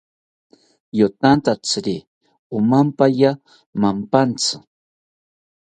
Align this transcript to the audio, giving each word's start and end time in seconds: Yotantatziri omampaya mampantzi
Yotantatziri 0.99 1.95
omampaya 2.57 3.31
mampantzi 3.81 4.55